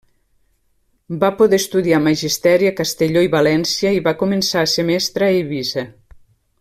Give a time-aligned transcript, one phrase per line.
[1.23, 5.85] Va poder estudiar magisteri Castelló i València, i va començar a ser mestra a Eivissa.